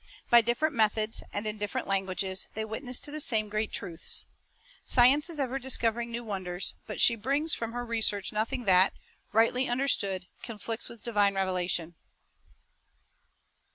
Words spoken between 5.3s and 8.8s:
ever discovering new wonders; but she brings from her research nothing